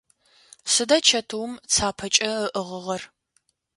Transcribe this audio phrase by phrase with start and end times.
[0.71, 3.01] Сыда чэтыум цапэкӏэ ыӏыгъыгъэр?